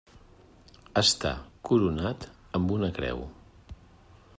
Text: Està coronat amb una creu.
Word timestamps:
Està 1.01 1.33
coronat 1.69 2.27
amb 2.61 2.77
una 2.79 2.91
creu. 2.99 3.23